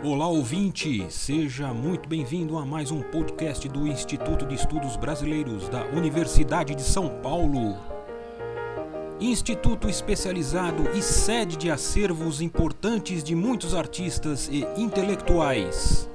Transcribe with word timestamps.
Olá, 0.00 0.28
ouvinte! 0.28 1.10
Seja 1.10 1.74
muito 1.74 2.08
bem-vindo 2.08 2.56
a 2.56 2.64
mais 2.64 2.92
um 2.92 3.02
podcast 3.02 3.68
do 3.68 3.84
Instituto 3.84 4.46
de 4.46 4.54
Estudos 4.54 4.96
Brasileiros 4.96 5.68
da 5.68 5.84
Universidade 5.86 6.72
de 6.76 6.82
São 6.82 7.20
Paulo. 7.20 7.76
Instituto 9.20 9.88
especializado 9.88 10.88
e 10.96 11.02
sede 11.02 11.56
de 11.56 11.68
acervos 11.68 12.40
importantes 12.40 13.24
de 13.24 13.34
muitos 13.34 13.74
artistas 13.74 14.48
e 14.48 14.64
intelectuais. 14.80 16.08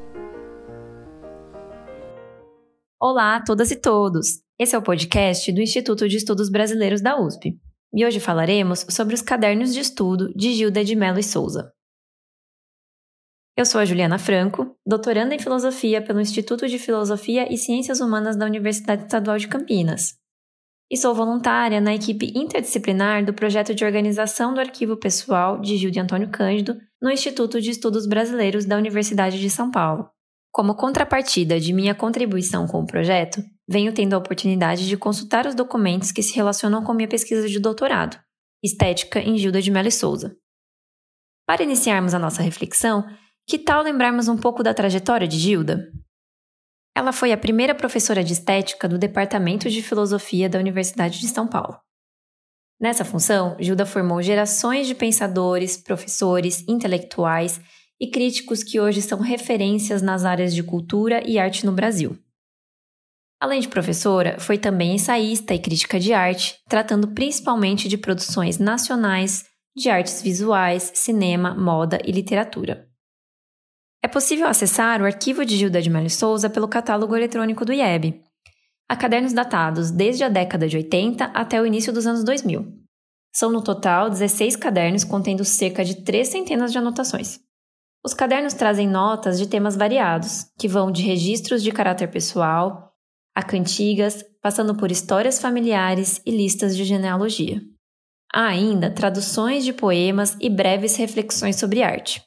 Olá 3.01 3.35
a 3.35 3.43
todas 3.43 3.69
e 3.69 3.75
todos! 3.75 4.41
Esse 4.57 4.77
é 4.77 4.79
o 4.79 4.81
podcast 4.81 5.51
do 5.51 5.59
Instituto 5.59 6.07
de 6.07 6.15
Estudos 6.15 6.49
Brasileiros 6.49 7.01
da 7.01 7.21
USP. 7.21 7.59
E 7.93 8.05
hoje 8.05 8.21
falaremos 8.21 8.85
sobre 8.89 9.13
os 9.13 9.21
cadernos 9.21 9.73
de 9.73 9.81
estudo 9.81 10.33
de 10.33 10.53
Gilda 10.53 10.85
de 10.85 10.95
Mello 10.95 11.19
e 11.19 11.23
Souza. 11.23 11.69
Eu 13.55 13.67
sou 13.67 13.79
a 13.79 13.85
Juliana 13.85 14.17
Franco, 14.17 14.75
doutoranda 14.83 15.35
em 15.35 15.39
filosofia 15.39 16.01
pelo 16.01 16.19
Instituto 16.19 16.67
de 16.67 16.79
Filosofia 16.79 17.53
e 17.53 17.55
Ciências 17.55 18.01
Humanas 18.01 18.35
da 18.35 18.47
Universidade 18.47 19.03
Estadual 19.03 19.37
de 19.37 19.47
Campinas. 19.47 20.15
E 20.91 20.97
sou 20.97 21.13
voluntária 21.13 21.79
na 21.79 21.93
equipe 21.93 22.33
interdisciplinar 22.35 23.23
do 23.23 23.31
projeto 23.31 23.75
de 23.75 23.85
organização 23.85 24.55
do 24.55 24.59
arquivo 24.59 24.97
pessoal 24.97 25.61
de 25.61 25.77
Gil 25.77 25.91
de 25.91 25.99
Antônio 25.99 26.31
Cândido 26.31 26.75
no 26.99 27.11
Instituto 27.11 27.61
de 27.61 27.69
Estudos 27.69 28.07
Brasileiros 28.07 28.65
da 28.65 28.75
Universidade 28.75 29.39
de 29.39 29.49
São 29.51 29.69
Paulo. 29.69 30.09
Como 30.51 30.75
contrapartida 30.75 31.59
de 31.59 31.73
minha 31.73 31.93
contribuição 31.93 32.65
com 32.65 32.79
o 32.79 32.87
projeto, 32.87 33.39
venho 33.69 33.93
tendo 33.93 34.15
a 34.15 34.17
oportunidade 34.17 34.87
de 34.87 34.97
consultar 34.97 35.45
os 35.45 35.53
documentos 35.53 36.11
que 36.11 36.23
se 36.23 36.35
relacionam 36.35 36.83
com 36.83 36.93
minha 36.93 37.07
pesquisa 37.07 37.47
de 37.47 37.59
doutorado, 37.59 38.19
Estética 38.63 39.19
em 39.19 39.37
Gilda 39.37 39.61
de 39.61 39.69
Mello 39.69 39.89
e 39.89 39.91
Souza. 39.91 40.35
Para 41.45 41.63
iniciarmos 41.63 42.13
a 42.13 42.19
nossa 42.19 42.41
reflexão, 42.41 43.05
que 43.47 43.59
tal 43.59 43.83
lembrarmos 43.83 44.27
um 44.27 44.37
pouco 44.37 44.63
da 44.63 44.73
trajetória 44.73 45.27
de 45.27 45.37
Gilda? 45.37 45.91
Ela 46.95 47.11
foi 47.11 47.31
a 47.31 47.37
primeira 47.37 47.73
professora 47.73 48.23
de 48.23 48.33
estética 48.33 48.87
do 48.87 48.97
Departamento 48.97 49.69
de 49.69 49.81
Filosofia 49.81 50.47
da 50.47 50.59
Universidade 50.59 51.19
de 51.19 51.27
São 51.27 51.47
Paulo. 51.47 51.79
Nessa 52.79 53.05
função, 53.05 53.55
Gilda 53.59 53.85
formou 53.85 54.21
gerações 54.21 54.87
de 54.87 54.93
pensadores, 54.93 55.77
professores, 55.77 56.63
intelectuais 56.67 57.59
e 57.99 58.09
críticos 58.09 58.63
que 58.63 58.79
hoje 58.79 59.01
são 59.01 59.19
referências 59.19 60.01
nas 60.01 60.25
áreas 60.25 60.53
de 60.53 60.61
cultura 60.61 61.23
e 61.25 61.39
arte 61.39 61.65
no 61.65 61.71
Brasil. 61.71 62.17
Além 63.39 63.59
de 63.59 63.67
professora, 63.67 64.39
foi 64.39 64.57
também 64.57 64.95
ensaísta 64.95 65.53
e 65.53 65.59
crítica 65.59 65.99
de 65.99 66.13
arte, 66.13 66.59
tratando 66.69 67.09
principalmente 67.09 67.87
de 67.87 67.97
produções 67.97 68.57
nacionais 68.57 69.45
de 69.75 69.89
artes 69.89 70.21
visuais, 70.21 70.91
cinema, 70.93 71.53
moda 71.55 71.99
e 72.05 72.11
literatura. 72.11 72.87
É 74.03 74.07
possível 74.09 74.47
acessar 74.47 75.01
o 75.01 75.05
arquivo 75.05 75.45
de 75.45 75.55
Gilda 75.55 75.81
de 75.81 75.89
Mello 75.89 76.09
Souza 76.09 76.49
pelo 76.49 76.67
catálogo 76.67 77.15
eletrônico 77.15 77.63
do 77.63 77.71
IEB. 77.71 78.21
Há 78.89 78.97
cadernos 78.97 79.31
datados 79.31 79.91
desde 79.91 80.25
a 80.25 80.29
década 80.29 80.67
de 80.67 80.75
80 80.75 81.23
até 81.23 81.61
o 81.61 81.65
início 81.65 81.93
dos 81.93 82.05
anos 82.05 82.21
2000. 82.25 82.67
São 83.33 83.49
no 83.49 83.63
total 83.63 84.09
16 84.09 84.57
cadernos 84.57 85.05
contendo 85.05 85.45
cerca 85.45 85.85
de 85.85 86.03
três 86.03 86.27
centenas 86.27 86.73
de 86.73 86.77
anotações. 86.77 87.39
Os 88.03 88.13
cadernos 88.13 88.53
trazem 88.53 88.89
notas 88.89 89.39
de 89.39 89.47
temas 89.47 89.77
variados, 89.77 90.47
que 90.59 90.67
vão 90.67 90.91
de 90.91 91.01
registros 91.01 91.63
de 91.63 91.71
caráter 91.71 92.11
pessoal 92.11 92.91
a 93.33 93.41
cantigas, 93.41 94.23
passando 94.41 94.75
por 94.75 94.91
histórias 94.91 95.39
familiares 95.39 96.21
e 96.25 96.29
listas 96.29 96.75
de 96.75 96.83
genealogia. 96.83 97.61
Há 98.31 98.47
ainda 98.47 98.91
traduções 98.91 99.63
de 99.63 99.71
poemas 99.71 100.35
e 100.41 100.49
breves 100.49 100.97
reflexões 100.97 101.55
sobre 101.55 101.81
arte. 101.81 102.21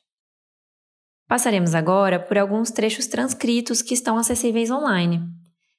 Passaremos 1.29 1.75
agora 1.75 2.21
por 2.21 2.39
alguns 2.39 2.71
trechos 2.71 3.07
transcritos 3.07 3.83
que 3.83 3.95
estão 3.95 4.17
acessíveis 4.17 4.71
online. 4.71 5.23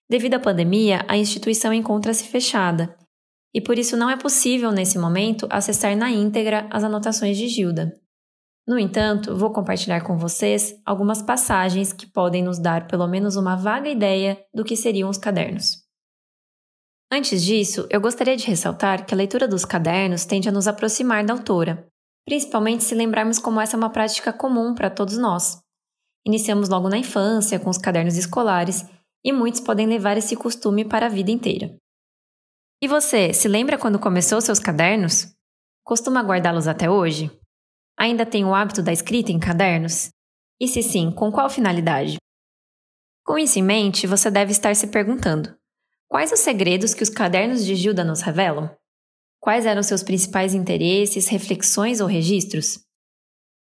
Devido 0.10 0.36
à 0.36 0.40
pandemia, 0.40 1.06
a 1.08 1.18
instituição 1.18 1.74
encontra-se 1.74 2.26
fechada 2.26 2.96
e 3.54 3.62
por 3.62 3.80
isso 3.80 3.98
não 3.98 4.10
é 4.10 4.16
possível, 4.16 4.72
nesse 4.72 5.00
momento, 5.00 5.48
acessar 5.50 5.96
na 5.96 6.12
íntegra 6.12 6.68
as 6.70 6.84
anotações 6.84 7.38
de 7.38 7.48
Gilda. 7.48 7.92
No 8.68 8.78
entanto, 8.78 9.36
vou 9.36 9.52
compartilhar 9.52 10.02
com 10.02 10.18
vocês 10.18 10.76
algumas 10.86 11.22
passagens 11.22 11.94
que 11.94 12.06
podem 12.06 12.44
nos 12.44 12.60
dar 12.60 12.86
pelo 12.88 13.08
menos 13.08 13.38
uma 13.38 13.56
vaga 13.56 13.90
ideia 13.90 14.38
do 14.54 14.64
que 14.64 14.76
seriam 14.76 15.10
os 15.10 15.18
cadernos. 15.18 15.78
Antes 17.10 17.42
disso, 17.42 17.88
eu 17.90 18.02
gostaria 18.02 18.36
de 18.36 18.46
ressaltar 18.46 19.06
que 19.06 19.14
a 19.14 19.18
leitura 19.18 19.48
dos 19.48 19.64
cadernos 19.64 20.26
tende 20.26 20.50
a 20.50 20.52
nos 20.52 20.68
aproximar 20.68 21.26
da 21.26 21.34
autora, 21.34 21.88
principalmente 22.28 22.84
se 22.84 22.94
lembrarmos 22.94 23.40
como 23.40 23.62
essa 23.62 23.78
é 23.78 23.80
uma 23.80 23.90
prática 23.90 24.34
comum 24.34 24.76
para 24.76 24.90
todos 24.90 25.18
nós. 25.18 25.62
Iniciamos 26.26 26.68
logo 26.68 26.90
na 26.90 26.98
infância 26.98 27.58
com 27.58 27.70
os 27.70 27.78
cadernos 27.78 28.18
escolares 28.18 28.84
e 29.24 29.32
muitos 29.32 29.62
podem 29.62 29.88
levar 29.88 30.18
esse 30.18 30.36
costume 30.36 30.84
para 30.84 31.06
a 31.06 31.10
vida 31.10 31.32
inteira. 31.32 31.74
E 32.84 32.88
você, 32.88 33.34
se 33.34 33.48
lembra 33.48 33.78
quando 33.78 33.98
começou 33.98 34.42
seus 34.42 34.60
cadernos? 34.60 35.34
Costuma 35.86 36.22
guardá-los 36.22 36.68
até 36.68 36.90
hoje? 36.90 37.32
Ainda 37.98 38.26
tem 38.26 38.44
o 38.44 38.54
hábito 38.54 38.84
da 38.84 38.92
escrita 38.92 39.32
em 39.32 39.40
cadernos? 39.40 40.10
E 40.60 40.68
se 40.68 40.84
sim, 40.84 41.10
com 41.12 41.32
qual 41.32 41.50
finalidade? 41.50 42.18
Com 43.26 43.40
isso 43.40 43.58
em 43.58 43.64
mente, 43.64 44.06
você 44.06 44.30
deve 44.30 44.52
estar 44.52 44.76
se 44.76 44.88
perguntando: 44.88 45.56
quais 46.10 46.34
os 46.34 46.40
segredos 46.40 46.94
que 46.94 47.04
os 47.04 47.10
cadernos 47.10 47.66
de 47.66 47.74
Gilda 47.74 48.04
nos 48.04 48.22
revelam? 48.22 48.70
Quais 49.40 49.66
eram 49.66 49.84
seus 49.84 50.04
principais 50.04 50.54
interesses, 50.54 51.28
reflexões 51.28 52.02
ou 52.02 52.08
registros? 52.08 52.80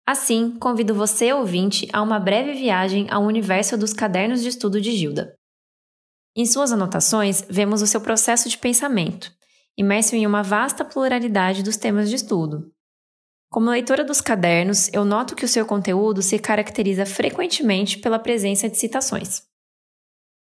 Assim, 0.08 0.58
convido 0.60 0.94
você, 0.94 1.34
ouvinte, 1.34 1.88
a 1.92 2.02
uma 2.02 2.20
breve 2.20 2.54
viagem 2.54 3.08
ao 3.10 3.24
universo 3.24 3.78
dos 3.78 3.92
cadernos 3.92 4.42
de 4.42 4.50
estudo 4.50 4.80
de 4.80 4.96
Gilda. 4.96 5.36
Em 6.36 6.46
suas 6.46 6.72
anotações, 6.72 7.44
vemos 7.50 7.82
o 7.82 7.88
seu 7.88 8.00
processo 8.00 8.48
de 8.48 8.58
pensamento, 8.58 9.32
imerso 9.78 10.16
em 10.16 10.28
uma 10.28 10.44
vasta 10.44 10.86
pluralidade 10.86 11.64
dos 11.64 11.76
temas 11.76 12.10
de 12.10 12.18
estudo. 12.18 12.72
Como 13.50 13.70
leitora 13.70 14.04
dos 14.04 14.22
cadernos, 14.22 14.94
eu 14.94 15.06
noto 15.06 15.36
que 15.36 15.46
o 15.46 15.48
seu 15.48 15.66
conteúdo 15.66 16.22
se 16.22 16.38
caracteriza 16.38 17.06
frequentemente 17.06 17.98
pela 17.98 18.20
presença 18.20 18.70
de 18.70 18.78
citações. 18.78 19.44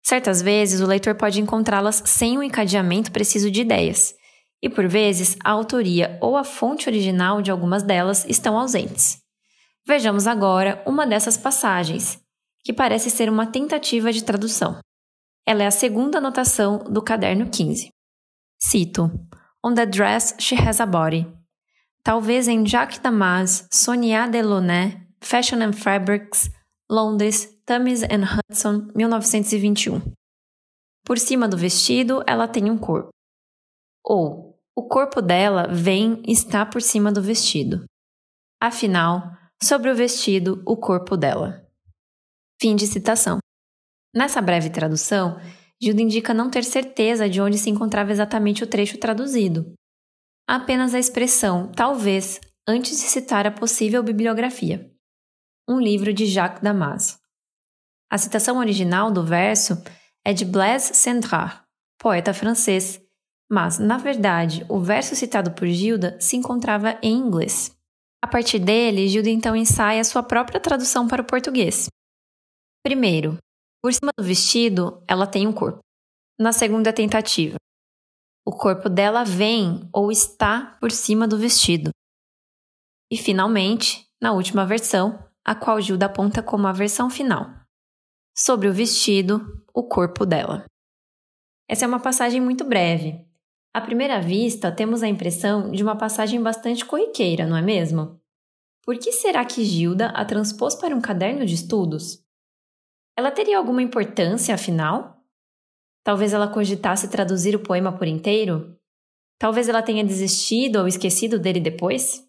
Certas 0.01 0.41
vezes, 0.41 0.81
o 0.81 0.87
leitor 0.87 1.15
pode 1.15 1.39
encontrá-las 1.39 2.01
sem 2.05 2.37
um 2.37 2.43
encadeamento 2.43 3.11
preciso 3.11 3.51
de 3.51 3.61
ideias, 3.61 4.15
e 4.63 4.69
por 4.69 4.87
vezes 4.87 5.35
a 5.43 5.51
autoria 5.51 6.17
ou 6.21 6.37
a 6.37 6.43
fonte 6.45 6.87
original 6.87 7.41
de 7.41 7.51
algumas 7.51 7.83
delas 7.83 8.25
estão 8.29 8.57
ausentes. 8.57 9.21
Vejamos 9.85 10.25
agora 10.25 10.81
uma 10.87 11.05
dessas 11.05 11.35
passagens, 11.35 12.17
que 12.63 12.71
parece 12.71 13.09
ser 13.09 13.29
uma 13.29 13.45
tentativa 13.45 14.13
de 14.13 14.23
tradução. 14.23 14.79
Ela 15.45 15.63
é 15.63 15.67
a 15.67 15.71
segunda 15.71 16.19
anotação 16.19 16.77
do 16.77 17.01
caderno 17.01 17.49
15. 17.49 17.89
Cito: 18.57 19.11
On 19.61 19.73
the 19.73 19.85
dress 19.85 20.33
she 20.39 20.55
has 20.55 20.79
a 20.79 20.85
body. 20.85 21.27
Talvez 22.01 22.47
em 22.47 22.65
Jacques 22.65 22.99
Damas, 22.99 23.67
Sonia 23.69 24.27
Delaunay, 24.27 24.97
Fashion 25.21 25.61
and 25.61 25.73
Fabrics, 25.73 26.49
Londres, 26.89 27.49
Thames 27.65 28.03
and 28.03 28.23
Hudson, 28.23 28.87
1921. 28.95 30.01
Por 31.05 31.19
cima 31.19 31.49
do 31.49 31.57
vestido, 31.57 32.23
ela 32.25 32.47
tem 32.47 32.71
um 32.71 32.77
corpo. 32.77 33.09
Ou 34.05 34.52
o 34.75 34.87
corpo 34.87 35.21
dela 35.21 35.67
vem 35.67 36.21
está 36.27 36.65
por 36.65 36.81
cima 36.81 37.11
do 37.11 37.21
vestido. 37.21 37.85
Afinal, 38.59 39.31
sobre 39.61 39.91
o 39.91 39.95
vestido, 39.95 40.63
o 40.65 40.75
corpo 40.75 41.15
dela. 41.15 41.67
Fim 42.59 42.75
de 42.75 42.87
citação. 42.87 43.37
Nessa 44.15 44.41
breve 44.41 44.69
tradução, 44.69 45.39
Gilda 45.81 46.01
indica 46.01 46.33
não 46.33 46.49
ter 46.49 46.63
certeza 46.63 47.29
de 47.29 47.41
onde 47.41 47.57
se 47.57 47.69
encontrava 47.69 48.11
exatamente 48.11 48.63
o 48.63 48.67
trecho 48.67 48.97
traduzido. 48.97 49.73
Apenas 50.47 50.93
a 50.93 50.99
expressão 50.99 51.71
talvez 51.71 52.39
antes 52.67 52.91
de 52.99 53.05
citar 53.07 53.45
a 53.45 53.51
possível 53.51 54.01
bibliografia. 54.01 54.89
Um 55.67 55.79
livro 55.79 56.13
de 56.13 56.25
Jacques 56.25 56.61
Damas. 56.61 57.19
A 58.09 58.17
citação 58.17 58.57
original 58.57 59.11
do 59.11 59.25
verso 59.25 59.81
é 60.25 60.33
de 60.33 60.45
Blaise 60.45 60.93
Cendrars, 60.93 61.61
poeta 61.97 62.33
francês, 62.33 63.02
mas, 63.53 63.77
na 63.77 63.99
verdade, 63.99 64.65
o 64.67 64.79
verso 64.79 65.15
citado 65.15 65.51
por 65.51 65.67
Gilda 65.67 66.19
se 66.19 66.35
encontrava 66.35 66.97
em 67.03 67.15
inglês. 67.15 67.71
A 68.19 68.27
partir 68.27 68.57
dele, 68.57 69.07
Gilda 69.07 69.29
então 69.29 69.55
ensaia 69.55 70.03
sua 70.03 70.23
própria 70.23 70.59
tradução 70.59 71.07
para 71.07 71.21
o 71.21 71.25
português. 71.25 71.85
Primeiro, 72.83 73.37
por 73.79 73.93
cima 73.93 74.09
do 74.17 74.23
vestido, 74.23 75.03
ela 75.07 75.27
tem 75.27 75.45
um 75.45 75.53
corpo. 75.53 75.81
Na 76.39 76.51
segunda 76.51 76.91
tentativa, 76.91 77.57
o 78.43 78.51
corpo 78.51 78.89
dela 78.89 79.23
vem 79.23 79.87
ou 79.93 80.11
está 80.11 80.75
por 80.81 80.89
cima 80.89 81.27
do 81.27 81.37
vestido. 81.37 81.91
E 83.11 83.15
finalmente, 83.19 84.03
na 84.19 84.31
última 84.31 84.65
versão, 84.65 85.23
a 85.45 85.53
qual 85.53 85.79
Gilda 85.79 86.07
aponta 86.07 86.41
como 86.41 86.65
a 86.65 86.71
versão 86.71 87.07
final. 87.07 87.53
Sobre 88.35 88.67
o 88.67 88.73
vestido, 88.73 89.63
o 89.71 89.83
corpo 89.83 90.25
dela. 90.25 90.65
Essa 91.69 91.85
é 91.85 91.87
uma 91.87 91.99
passagem 91.99 92.41
muito 92.41 92.63
breve, 92.63 93.23
à 93.73 93.81
primeira 93.81 94.21
vista, 94.21 94.71
temos 94.71 95.01
a 95.01 95.07
impressão 95.07 95.71
de 95.71 95.81
uma 95.83 95.95
passagem 95.95 96.41
bastante 96.41 96.85
corriqueira, 96.85 97.45
não 97.45 97.57
é 97.57 97.61
mesmo? 97.61 98.21
por 98.83 98.97
que 98.99 99.11
será 99.11 99.45
que 99.45 99.63
Gilda 99.63 100.07
a 100.07 100.25
transpôs 100.25 100.75
para 100.75 100.95
um 100.95 101.01
caderno 101.01 101.45
de 101.45 101.55
estudos? 101.55 102.21
Ela 103.17 103.31
teria 103.31 103.57
alguma 103.57 103.81
importância, 103.81 104.53
afinal? 104.53 105.23
Talvez 106.03 106.33
ela 106.33 106.49
cogitasse 106.49 107.09
traduzir 107.09 107.55
o 107.55 107.63
poema 107.63 107.97
por 107.97 108.07
inteiro? 108.07 108.77
Talvez 109.39 109.69
ela 109.69 109.81
tenha 109.81 110.03
desistido 110.03 110.79
ou 110.79 110.87
esquecido 110.87 111.39
dele 111.39 111.61
depois? 111.61 112.27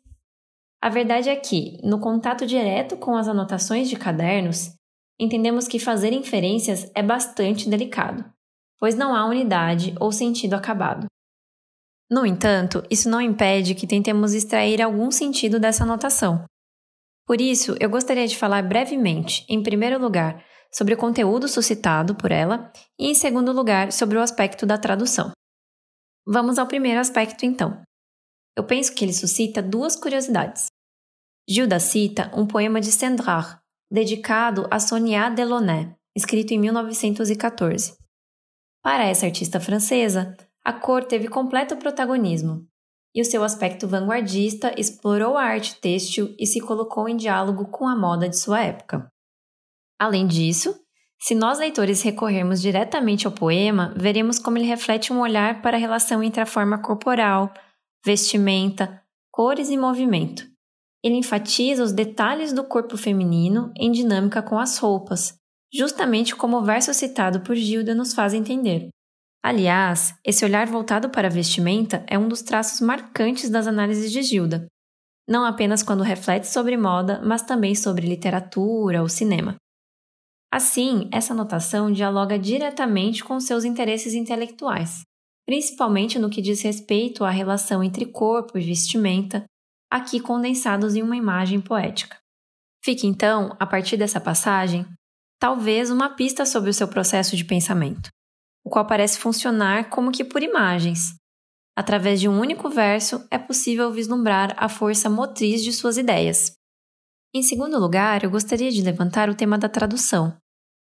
A 0.80 0.88
verdade 0.88 1.28
é 1.28 1.34
que, 1.34 1.78
no 1.82 1.98
contato 1.98 2.46
direto 2.46 2.96
com 2.96 3.16
as 3.16 3.26
anotações 3.26 3.88
de 3.88 3.96
cadernos, 3.96 4.76
entendemos 5.18 5.66
que 5.66 5.80
fazer 5.80 6.12
inferências 6.12 6.88
é 6.94 7.02
bastante 7.02 7.68
delicado, 7.68 8.24
pois 8.78 8.94
não 8.94 9.14
há 9.14 9.24
unidade 9.24 9.94
ou 9.98 10.12
sentido 10.12 10.54
acabado. 10.54 11.06
No 12.10 12.26
entanto, 12.26 12.82
isso 12.90 13.08
não 13.08 13.20
impede 13.20 13.74
que 13.74 13.86
tentemos 13.86 14.34
extrair 14.34 14.82
algum 14.82 15.10
sentido 15.10 15.58
dessa 15.58 15.84
anotação. 15.84 16.44
Por 17.26 17.40
isso, 17.40 17.74
eu 17.80 17.88
gostaria 17.88 18.26
de 18.26 18.36
falar 18.36 18.62
brevemente, 18.62 19.46
em 19.48 19.62
primeiro 19.62 19.98
lugar, 19.98 20.44
sobre 20.72 20.94
o 20.94 20.96
conteúdo 20.96 21.48
suscitado 21.48 22.14
por 22.14 22.30
ela 22.30 22.70
e, 22.98 23.06
em 23.06 23.14
segundo 23.14 23.52
lugar, 23.52 23.92
sobre 23.92 24.18
o 24.18 24.20
aspecto 24.20 24.66
da 24.66 24.76
tradução. 24.76 25.30
Vamos 26.26 26.58
ao 26.58 26.66
primeiro 26.66 27.00
aspecto, 27.00 27.46
então. 27.46 27.82
Eu 28.56 28.64
penso 28.64 28.94
que 28.94 29.04
ele 29.04 29.12
suscita 29.12 29.62
duas 29.62 29.96
curiosidades. 29.96 30.66
Gilda 31.48 31.78
cita 31.78 32.30
um 32.34 32.46
poema 32.46 32.80
de 32.80 32.90
Sandrard, 32.92 33.58
dedicado 33.90 34.66
a 34.70 34.80
Sonia 34.80 35.28
Delaunay, 35.28 35.94
escrito 36.16 36.52
em 36.52 36.58
1914. 36.58 37.96
Para 38.82 39.04
essa 39.04 39.26
artista 39.26 39.60
francesa, 39.60 40.36
a 40.64 40.72
cor 40.72 41.04
teve 41.04 41.28
completo 41.28 41.76
protagonismo, 41.76 42.66
e 43.14 43.20
o 43.20 43.24
seu 43.24 43.44
aspecto 43.44 43.86
vanguardista 43.86 44.74
explorou 44.78 45.36
a 45.36 45.44
arte 45.44 45.80
têxtil 45.80 46.34
e 46.38 46.46
se 46.46 46.60
colocou 46.60 47.08
em 47.08 47.16
diálogo 47.16 47.66
com 47.66 47.86
a 47.86 47.94
moda 47.94 48.28
de 48.28 48.38
sua 48.38 48.62
época. 48.62 49.06
Além 49.98 50.26
disso, 50.26 50.74
se 51.20 51.34
nós 51.34 51.58
leitores 51.58 52.02
recorrermos 52.02 52.60
diretamente 52.60 53.26
ao 53.26 53.32
poema, 53.32 53.94
veremos 53.96 54.38
como 54.38 54.58
ele 54.58 54.66
reflete 54.66 55.12
um 55.12 55.20
olhar 55.20 55.62
para 55.62 55.76
a 55.76 55.80
relação 55.80 56.22
entre 56.22 56.40
a 56.40 56.46
forma 56.46 56.78
corporal, 56.78 57.52
vestimenta, 58.04 59.00
cores 59.30 59.70
e 59.70 59.76
movimento. 59.76 60.44
Ele 61.02 61.16
enfatiza 61.16 61.82
os 61.82 61.92
detalhes 61.92 62.52
do 62.52 62.64
corpo 62.64 62.96
feminino 62.96 63.72
em 63.76 63.92
dinâmica 63.92 64.42
com 64.42 64.58
as 64.58 64.78
roupas, 64.78 65.34
justamente 65.72 66.34
como 66.34 66.58
o 66.58 66.64
verso 66.64 66.92
citado 66.92 67.40
por 67.40 67.54
Gilda 67.54 67.94
nos 67.94 68.14
faz 68.14 68.34
entender. 68.34 68.88
Aliás, 69.44 70.14
esse 70.24 70.42
olhar 70.42 70.66
voltado 70.66 71.10
para 71.10 71.28
a 71.28 71.30
vestimenta 71.30 72.02
é 72.08 72.18
um 72.18 72.26
dos 72.26 72.40
traços 72.40 72.80
marcantes 72.80 73.50
das 73.50 73.66
análises 73.66 74.10
de 74.10 74.22
Gilda, 74.22 74.66
não 75.28 75.44
apenas 75.44 75.82
quando 75.82 76.02
reflete 76.02 76.46
sobre 76.46 76.78
moda, 76.78 77.20
mas 77.22 77.42
também 77.42 77.74
sobre 77.74 78.06
literatura 78.06 79.02
ou 79.02 79.08
cinema. 79.08 79.56
Assim, 80.50 81.10
essa 81.12 81.34
notação 81.34 81.92
dialoga 81.92 82.38
diretamente 82.38 83.22
com 83.22 83.38
seus 83.38 83.64
interesses 83.64 84.14
intelectuais, 84.14 85.02
principalmente 85.44 86.18
no 86.18 86.30
que 86.30 86.40
diz 86.40 86.62
respeito 86.62 87.22
à 87.22 87.28
relação 87.28 87.84
entre 87.84 88.06
corpo 88.06 88.56
e 88.56 88.64
vestimenta, 88.64 89.44
aqui 89.92 90.20
condensados 90.20 90.96
em 90.96 91.02
uma 91.02 91.18
imagem 91.18 91.60
poética. 91.60 92.16
Fique 92.82 93.06
então, 93.06 93.54
a 93.60 93.66
partir 93.66 93.98
dessa 93.98 94.22
passagem, 94.22 94.86
talvez 95.38 95.90
uma 95.90 96.08
pista 96.08 96.46
sobre 96.46 96.70
o 96.70 96.74
seu 96.74 96.88
processo 96.88 97.36
de 97.36 97.44
pensamento 97.44 98.08
o 98.64 98.70
qual 98.70 98.86
parece 98.86 99.18
funcionar 99.18 99.90
como 99.90 100.10
que 100.10 100.24
por 100.24 100.42
imagens. 100.42 101.14
Através 101.76 102.20
de 102.20 102.28
um 102.28 102.40
único 102.40 102.70
verso, 102.70 103.26
é 103.30 103.38
possível 103.38 103.92
vislumbrar 103.92 104.54
a 104.56 104.68
força 104.68 105.10
motriz 105.10 105.62
de 105.62 105.72
suas 105.72 105.98
ideias. 105.98 106.56
Em 107.34 107.42
segundo 107.42 107.78
lugar, 107.78 108.22
eu 108.22 108.30
gostaria 108.30 108.70
de 108.70 108.80
levantar 108.80 109.28
o 109.28 109.34
tema 109.34 109.58
da 109.58 109.68
tradução, 109.68 110.36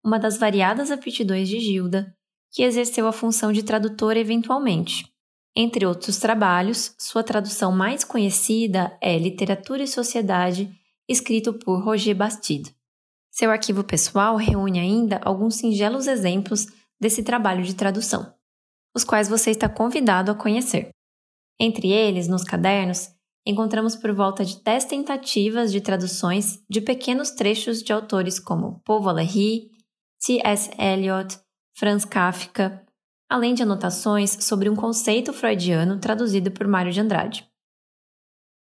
uma 0.06 0.20
das 0.20 0.38
variadas 0.38 0.92
aptidões 0.92 1.50
de 1.50 1.60
Gilda, 1.60 2.16
que 2.52 2.64
exerceu 2.64 3.08
a 3.08 3.12
função 3.12 3.52
de 3.52 3.64
tradutora 3.64 4.20
eventualmente. 4.20 5.12
Entre 5.56 5.86
outros 5.86 6.18
trabalhos, 6.18 6.96
sua 7.00 7.24
tradução 7.24 7.72
mais 7.72 8.04
conhecida 8.04 8.96
é 9.02 9.18
Literatura 9.18 9.82
e 9.82 9.88
Sociedade, 9.88 10.72
escrito 11.10 11.54
por 11.54 11.84
Roger 11.84 12.16
Bastide. 12.16 12.76
Seu 13.32 13.50
arquivo 13.50 13.84
pessoal 13.84 14.36
reúne 14.36 14.80
ainda 14.80 15.20
alguns 15.24 15.56
singelos 15.56 16.06
exemplos 16.06 16.68
desse 17.00 17.24
trabalho 17.24 17.64
de 17.64 17.76
tradução, 17.76 18.34
os 18.96 19.04
quais 19.04 19.30
você 19.30 19.52
está 19.52 19.70
convidado 19.70 20.32
a 20.32 20.36
conhecer. 20.36 20.90
Entre 21.60 21.92
eles, 21.92 22.28
nos 22.28 22.44
cadernos, 22.44 23.10
encontramos 23.46 23.96
por 23.96 24.14
volta 24.14 24.44
de 24.44 24.62
10 24.62 24.86
tentativas 24.86 25.72
de 25.72 25.82
traduções 25.82 26.64
de 26.70 26.82
pequenos 26.82 27.32
trechos 27.32 27.82
de 27.82 27.94
autores 27.94 28.40
como 28.40 28.82
Paul 28.86 29.02
Valéry, 29.02 29.72
T.S. 30.20 30.70
Eliot, 30.78 31.40
Franz 31.78 32.04
Kafka, 32.04 32.86
além 33.30 33.54
de 33.54 33.64
anotações 33.64 34.32
sobre 34.42 34.70
um 34.70 34.76
conceito 34.76 35.32
freudiano 35.34 36.00
traduzido 36.00 36.52
por 36.52 36.68
Mário 36.68 36.92
de 36.92 37.00
Andrade. 37.00 37.48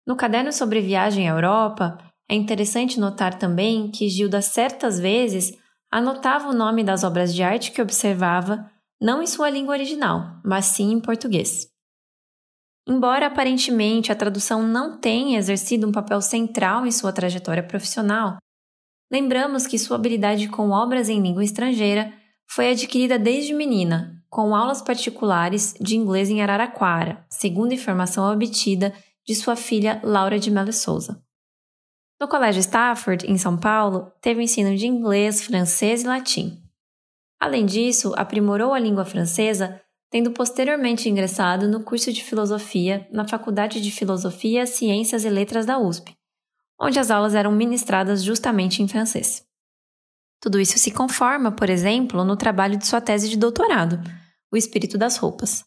No 0.05 0.15
caderno 0.15 0.53
sobre 0.53 0.81
viagem 0.81 1.29
à 1.29 1.33
Europa, 1.33 1.97
é 2.29 2.35
interessante 2.35 2.99
notar 2.99 3.37
também 3.37 3.89
que 3.91 4.09
Gilda 4.09 4.41
certas 4.41 4.99
vezes 4.99 5.57
anotava 5.91 6.49
o 6.49 6.53
nome 6.53 6.83
das 6.83 7.03
obras 7.03 7.33
de 7.33 7.43
arte 7.43 7.71
que 7.71 7.81
observava, 7.81 8.69
não 9.01 9.21
em 9.21 9.27
sua 9.27 9.49
língua 9.49 9.73
original, 9.73 10.39
mas 10.43 10.65
sim 10.65 10.91
em 10.91 10.99
português. 10.99 11.67
Embora 12.87 13.27
aparentemente 13.27 14.11
a 14.11 14.15
tradução 14.15 14.63
não 14.63 14.97
tenha 14.97 15.37
exercido 15.37 15.87
um 15.87 15.91
papel 15.91 16.21
central 16.21 16.85
em 16.85 16.91
sua 16.91 17.11
trajetória 17.11 17.61
profissional, 17.61 18.37
lembramos 19.11 19.67
que 19.67 19.77
sua 19.77 19.97
habilidade 19.97 20.47
com 20.47 20.69
obras 20.69 21.09
em 21.09 21.21
língua 21.21 21.43
estrangeira 21.43 22.13
foi 22.49 22.71
adquirida 22.71 23.19
desde 23.19 23.53
menina, 23.53 24.23
com 24.29 24.55
aulas 24.55 24.81
particulares 24.81 25.73
de 25.81 25.97
inglês 25.97 26.29
em 26.29 26.41
Araraquara, 26.41 27.25
segundo 27.29 27.73
informação 27.73 28.31
obtida 28.31 28.93
de 29.25 29.35
sua 29.35 29.57
filha 29.57 29.99
Laura 30.03 30.39
de 30.39 30.49
Melo 30.49 30.71
Souza. 30.71 31.21
No 32.19 32.27
Colégio 32.27 32.59
Stafford, 32.61 33.27
em 33.27 33.37
São 33.37 33.55
Paulo, 33.55 34.11
teve 34.21 34.41
ensino 34.41 34.75
de 34.75 34.87
inglês, 34.87 35.43
francês 35.43 36.03
e 36.03 36.07
latim. 36.07 36.63
Além 37.39 37.65
disso, 37.65 38.13
aprimorou 38.17 38.73
a 38.73 38.79
língua 38.79 39.05
francesa, 39.05 39.79
tendo 40.09 40.31
posteriormente 40.31 41.07
ingressado 41.07 41.67
no 41.67 41.83
curso 41.83 42.11
de 42.11 42.23
filosofia 42.23 43.07
na 43.11 43.27
Faculdade 43.27 43.79
de 43.79 43.91
Filosofia, 43.91 44.65
Ciências 44.65 45.25
e 45.25 45.29
Letras 45.29 45.65
da 45.65 45.77
USP, 45.77 46.15
onde 46.79 46.99
as 46.99 47.11
aulas 47.11 47.35
eram 47.35 47.51
ministradas 47.51 48.23
justamente 48.23 48.81
em 48.81 48.87
francês. 48.87 49.45
Tudo 50.41 50.59
isso 50.59 50.79
se 50.79 50.91
conforma, 50.91 51.51
por 51.51 51.69
exemplo, 51.69 52.23
no 52.23 52.35
trabalho 52.35 52.77
de 52.77 52.87
sua 52.87 53.01
tese 53.01 53.29
de 53.29 53.37
doutorado, 53.37 53.99
O 54.51 54.57
Espírito 54.57 54.97
das 54.97 55.17
Roupas. 55.17 55.63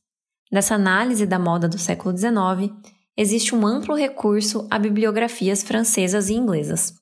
Nessa 0.51 0.75
análise 0.75 1.27
da 1.27 1.39
moda 1.39 1.69
do 1.69 1.79
século 1.79 2.17
XIX, 2.17 2.73
existe 3.17 3.55
um 3.55 3.67
amplo 3.67 3.95
recurso 3.95 4.67
a 4.71 4.79
bibliografias 4.79 5.63
francesas 5.63 6.29
e 6.29 6.35
inglesas. 6.35 6.95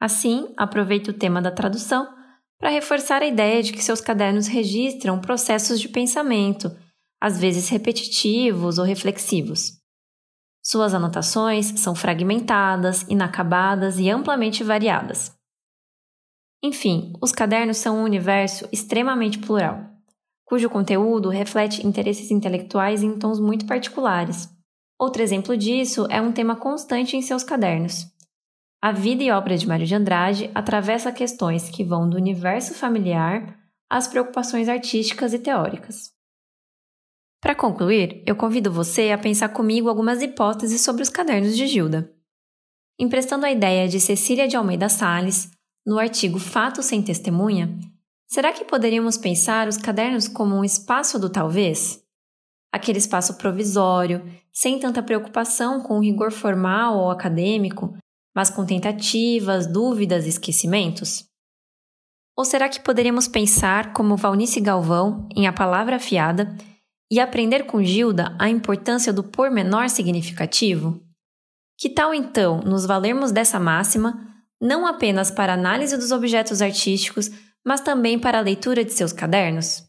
Assim, 0.00 0.52
aproveite 0.56 1.10
o 1.10 1.14
tema 1.14 1.42
da 1.42 1.50
tradução 1.50 2.08
para 2.58 2.70
reforçar 2.70 3.22
a 3.22 3.26
ideia 3.26 3.62
de 3.62 3.72
que 3.72 3.82
seus 3.82 4.00
cadernos 4.00 4.46
registram 4.46 5.20
processos 5.20 5.80
de 5.80 5.88
pensamento, 5.88 6.70
às 7.20 7.38
vezes 7.38 7.68
repetitivos 7.68 8.78
ou 8.78 8.84
reflexivos. 8.84 9.78
Suas 10.62 10.94
anotações 10.94 11.66
são 11.80 11.94
fragmentadas, 11.94 13.02
inacabadas 13.08 13.98
e 13.98 14.10
amplamente 14.10 14.62
variadas. 14.62 15.32
Enfim, 16.62 17.12
os 17.22 17.30
cadernos 17.30 17.76
são 17.76 17.98
um 17.98 18.04
universo 18.04 18.68
extremamente 18.72 19.38
plural, 19.38 19.80
cujo 20.44 20.68
conteúdo 20.68 21.28
reflete 21.28 21.86
interesses 21.86 22.30
intelectuais 22.30 23.02
em 23.02 23.16
tons 23.16 23.38
muito 23.38 23.66
particulares 23.66 24.57
Outro 24.98 25.22
exemplo 25.22 25.56
disso 25.56 26.06
é 26.10 26.20
um 26.20 26.32
tema 26.32 26.56
constante 26.56 27.16
em 27.16 27.22
seus 27.22 27.44
cadernos. 27.44 28.06
A 28.82 28.90
vida 28.90 29.22
e 29.22 29.30
obra 29.30 29.56
de 29.56 29.66
Mário 29.66 29.86
de 29.86 29.94
Andrade 29.94 30.50
atravessa 30.54 31.12
questões 31.12 31.68
que 31.70 31.84
vão 31.84 32.08
do 32.08 32.16
universo 32.16 32.74
familiar 32.74 33.56
às 33.88 34.08
preocupações 34.08 34.68
artísticas 34.68 35.32
e 35.32 35.38
teóricas. 35.38 36.12
Para 37.40 37.54
concluir, 37.54 38.22
eu 38.26 38.34
convido 38.34 38.72
você 38.72 39.12
a 39.12 39.18
pensar 39.18 39.50
comigo 39.50 39.88
algumas 39.88 40.20
hipóteses 40.20 40.80
sobre 40.80 41.02
os 41.02 41.08
cadernos 41.08 41.56
de 41.56 41.66
Gilda. 41.68 42.12
Emprestando 42.98 43.46
a 43.46 43.52
ideia 43.52 43.88
de 43.88 44.00
Cecília 44.00 44.48
de 44.48 44.56
Almeida 44.56 44.88
Sales, 44.88 45.50
no 45.86 45.98
artigo 45.98 46.40
Fato 46.40 46.82
sem 46.82 47.00
Testemunha, 47.00 47.78
será 48.26 48.52
que 48.52 48.64
poderíamos 48.64 49.16
pensar 49.16 49.68
os 49.68 49.76
cadernos 49.76 50.26
como 50.26 50.56
um 50.56 50.64
espaço 50.64 51.18
do 51.18 51.30
talvez? 51.30 52.02
Aquele 52.72 52.98
espaço 52.98 53.38
provisório, 53.38 54.22
sem 54.52 54.78
tanta 54.78 55.02
preocupação 55.02 55.80
com 55.80 55.98
o 55.98 56.02
rigor 56.02 56.30
formal 56.30 56.98
ou 56.98 57.10
acadêmico, 57.10 57.96
mas 58.34 58.50
com 58.50 58.64
tentativas, 58.64 59.66
dúvidas 59.66 60.26
e 60.26 60.28
esquecimentos? 60.28 61.24
Ou 62.36 62.44
será 62.44 62.68
que 62.68 62.80
poderíamos 62.80 63.26
pensar 63.26 63.92
como 63.92 64.16
Valnice 64.16 64.60
Galvão 64.60 65.28
em 65.34 65.48
A 65.48 65.52
Palavra 65.52 65.96
Afiada 65.96 66.56
e 67.10 67.18
aprender 67.18 67.64
com 67.64 67.82
Gilda 67.82 68.36
a 68.38 68.48
importância 68.48 69.12
do 69.12 69.24
pormenor 69.24 69.88
significativo? 69.88 71.02
Que 71.76 71.88
tal 71.88 72.14
então 72.14 72.60
nos 72.60 72.86
valermos 72.86 73.32
dessa 73.32 73.58
máxima, 73.58 74.24
não 74.60 74.86
apenas 74.86 75.30
para 75.30 75.54
análise 75.54 75.96
dos 75.96 76.12
objetos 76.12 76.60
artísticos, 76.62 77.30
mas 77.66 77.80
também 77.80 78.18
para 78.18 78.38
a 78.38 78.42
leitura 78.42 78.84
de 78.84 78.92
seus 78.92 79.12
cadernos? 79.12 79.87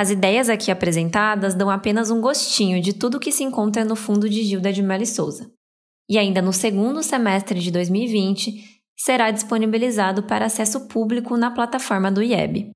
As 0.00 0.08
ideias 0.08 0.48
aqui 0.48 0.70
apresentadas 0.70 1.54
dão 1.54 1.68
apenas 1.68 2.10
um 2.10 2.22
gostinho 2.22 2.80
de 2.80 2.94
tudo 2.94 3.20
que 3.20 3.30
se 3.30 3.44
encontra 3.44 3.84
no 3.84 3.94
fundo 3.94 4.30
de 4.30 4.42
Gilda 4.42 4.72
de 4.72 4.82
Mello 4.82 5.04
Souza. 5.04 5.52
E 6.08 6.16
ainda 6.16 6.40
no 6.40 6.54
segundo 6.54 7.02
semestre 7.02 7.60
de 7.60 7.70
2020, 7.70 8.80
será 8.96 9.30
disponibilizado 9.30 10.22
para 10.22 10.46
acesso 10.46 10.88
público 10.88 11.36
na 11.36 11.50
plataforma 11.50 12.10
do 12.10 12.22
IEB. 12.22 12.70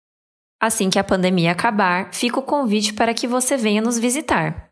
Assim 0.61 0.91
que 0.91 0.99
a 0.99 1.03
pandemia 1.03 1.53
acabar, 1.53 2.13
fica 2.13 2.39
o 2.39 2.43
convite 2.43 2.93
para 2.93 3.15
que 3.15 3.27
você 3.27 3.57
venha 3.57 3.81
nos 3.81 3.99
visitar. 3.99 4.69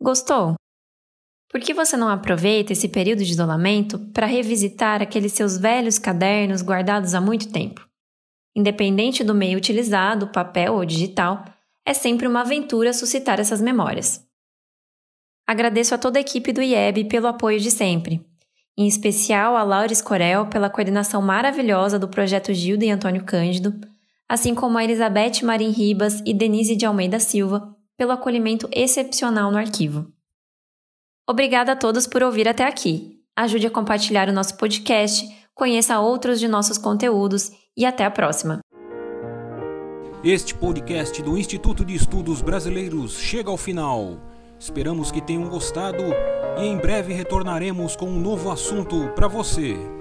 Gostou? 0.00 0.54
Por 1.50 1.60
que 1.60 1.74
você 1.74 1.94
não 1.94 2.08
aproveita 2.08 2.72
esse 2.72 2.88
período 2.88 3.22
de 3.22 3.32
isolamento 3.32 3.98
para 4.14 4.24
revisitar 4.24 5.02
aqueles 5.02 5.34
seus 5.34 5.58
velhos 5.58 5.98
cadernos 5.98 6.62
guardados 6.62 7.12
há 7.12 7.20
muito 7.20 7.52
tempo? 7.52 7.89
Independente 8.54 9.22
do 9.22 9.34
meio 9.34 9.56
utilizado, 9.56 10.28
papel 10.28 10.74
ou 10.74 10.84
digital, 10.84 11.44
é 11.84 11.94
sempre 11.94 12.26
uma 12.26 12.40
aventura 12.40 12.92
suscitar 12.92 13.40
essas 13.40 13.60
memórias. 13.60 14.24
Agradeço 15.46 15.94
a 15.94 15.98
toda 15.98 16.18
a 16.18 16.20
equipe 16.20 16.52
do 16.52 16.62
IEB 16.62 17.04
pelo 17.04 17.26
apoio 17.26 17.58
de 17.58 17.70
sempre, 17.70 18.24
em 18.76 18.86
especial 18.86 19.56
a 19.56 19.62
Laura 19.62 19.92
Escorel 19.92 20.46
pela 20.46 20.70
coordenação 20.70 21.20
maravilhosa 21.20 21.98
do 21.98 22.08
projeto 22.08 22.54
Gilda 22.54 22.84
e 22.84 22.90
Antônio 22.90 23.24
Cândido, 23.24 23.74
assim 24.28 24.54
como 24.54 24.78
a 24.78 24.84
Elizabeth 24.84 25.42
Marim 25.42 25.70
Ribas 25.70 26.22
e 26.24 26.32
Denise 26.32 26.76
de 26.76 26.86
Almeida 26.86 27.18
Silva 27.18 27.76
pelo 27.96 28.12
acolhimento 28.12 28.68
excepcional 28.72 29.50
no 29.50 29.58
arquivo. 29.58 30.10
Obrigada 31.28 31.72
a 31.72 31.76
todos 31.76 32.06
por 32.06 32.22
ouvir 32.22 32.48
até 32.48 32.64
aqui. 32.64 33.20
Ajude 33.36 33.66
a 33.66 33.70
compartilhar 33.70 34.28
o 34.28 34.32
nosso 34.32 34.56
podcast, 34.56 35.28
conheça 35.54 36.00
outros 36.00 36.40
de 36.40 36.48
nossos 36.48 36.78
conteúdos 36.78 37.50
e 37.76 37.84
até 37.84 38.04
a 38.04 38.10
próxima. 38.10 38.60
Este 40.22 40.54
podcast 40.54 41.22
do 41.22 41.38
Instituto 41.38 41.84
de 41.84 41.94
Estudos 41.94 42.42
Brasileiros 42.42 43.18
chega 43.18 43.50
ao 43.50 43.56
final. 43.56 44.18
Esperamos 44.58 45.10
que 45.10 45.20
tenham 45.22 45.48
gostado 45.48 46.02
e 46.58 46.66
em 46.66 46.76
breve 46.76 47.14
retornaremos 47.14 47.96
com 47.96 48.06
um 48.06 48.20
novo 48.20 48.50
assunto 48.50 49.08
para 49.14 49.28
você. 49.28 49.99